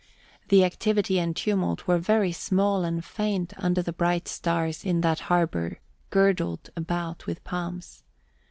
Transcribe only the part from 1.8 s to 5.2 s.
were very small and faint under the bright stars in that